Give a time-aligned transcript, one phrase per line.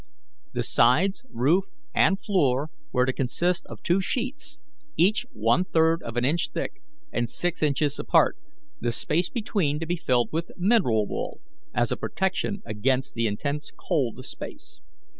[0.53, 4.57] The sides, roof, and floor were to consist of two sheets,
[4.97, 6.81] each one third of an inch thick
[7.11, 8.35] and six inches apart,
[8.79, 11.39] the space between to be filled with mineral wool,
[11.71, 14.81] as a protection against the intense cold of space.